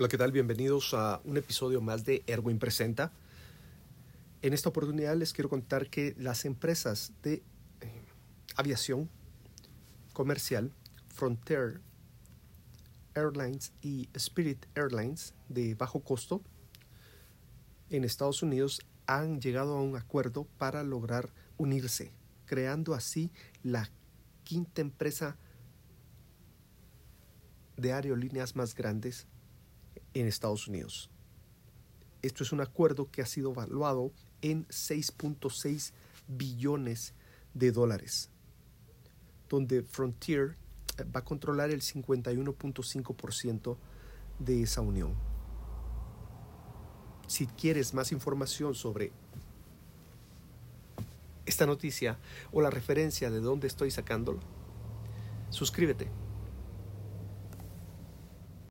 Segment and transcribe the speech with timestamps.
[0.00, 0.32] Hola, ¿qué tal?
[0.32, 3.12] Bienvenidos a un episodio más de Erwin Presenta.
[4.40, 7.42] En esta oportunidad les quiero contar que las empresas de eh,
[8.56, 9.10] aviación
[10.14, 10.72] comercial,
[11.10, 11.82] Frontier
[13.14, 16.40] Airlines y Spirit Airlines de bajo costo,
[17.90, 22.10] en Estados Unidos han llegado a un acuerdo para lograr unirse,
[22.46, 23.30] creando así
[23.62, 23.90] la
[24.44, 25.36] quinta empresa
[27.76, 29.26] de aerolíneas más grandes
[30.14, 31.10] en Estados Unidos.
[32.22, 35.92] Esto es un acuerdo que ha sido evaluado en 6.6
[36.28, 37.14] billones
[37.54, 38.30] de dólares,
[39.48, 40.56] donde Frontier
[40.98, 43.76] eh, va a controlar el 51.5%
[44.38, 45.14] de esa unión.
[47.26, 49.12] Si quieres más información sobre
[51.46, 52.18] esta noticia
[52.52, 54.40] o la referencia de dónde estoy sacándolo,
[55.50, 56.19] suscríbete